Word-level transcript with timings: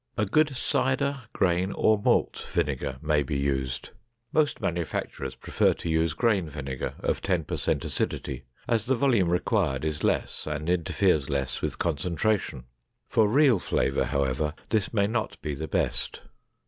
A 0.17 0.25
good 0.25 0.55
cider, 0.55 1.25
grain, 1.31 1.71
or 1.73 1.95
malt 2.03 2.43
vinegar 2.51 2.97
may 3.03 3.21
be 3.21 3.37
used. 3.37 3.91
Most 4.33 4.59
manufacturers 4.59 5.35
prefer 5.35 5.75
to 5.75 5.89
use 5.89 6.13
grain 6.15 6.49
vinegar 6.49 6.95
of 7.01 7.21
ten 7.21 7.43
per 7.43 7.55
cent 7.55 7.85
acidity, 7.85 8.43
as 8.67 8.87
the 8.87 8.95
volume 8.95 9.29
required 9.29 9.85
is 9.85 10.03
less 10.03 10.47
and 10.47 10.71
interferes 10.71 11.29
less 11.29 11.61
with 11.61 11.77
concentration. 11.77 12.63
For 13.09 13.27
real 13.27 13.59
flavor, 13.59 14.05
however, 14.05 14.55
this 14.69 14.91
may 14.91 15.05
not 15.05 15.39
be 15.43 15.53
the 15.53 15.67
best. 15.67 16.21